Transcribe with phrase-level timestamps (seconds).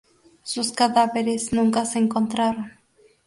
[0.41, 2.71] Sus cadáveres nunca se encontraron.